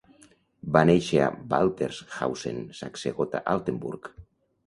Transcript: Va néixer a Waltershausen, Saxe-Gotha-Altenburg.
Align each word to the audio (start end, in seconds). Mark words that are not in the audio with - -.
Va 0.75 0.81
néixer 0.89 1.19
a 1.25 1.27
Waltershausen, 1.51 2.59
Saxe-Gotha-Altenburg. 2.79 4.09